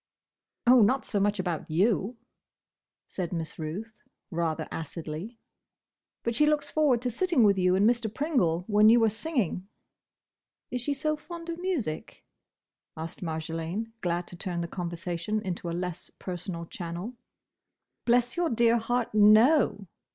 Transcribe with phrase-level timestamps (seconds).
[0.65, 0.81] "Oh!
[0.81, 2.17] Not so much about you,"
[3.05, 5.37] said Miss Ruth rather acidly.
[6.23, 8.11] "But she looks forward to sitting with you and Mr.
[8.11, 9.67] Pringle, when you are singing."
[10.71, 12.25] "Is she so fond of music?"
[12.97, 17.13] asked Marjolaine, glad to turn the conversation into a less personal channel.
[18.05, 19.87] "Bless your dear heart, no!"